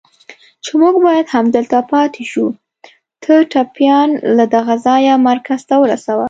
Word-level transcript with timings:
چې 0.63 0.71
موږ 0.81 0.95
باید 1.07 1.31
همدلته 1.35 1.79
پاتې 1.91 2.23
شو، 2.31 2.45
ته 3.23 3.33
ټپيان 3.51 4.09
له 4.37 4.45
دغه 4.55 4.73
ځایه 4.85 5.13
مرکز 5.29 5.61
ته 5.69 5.75
ورسوه. 5.81 6.19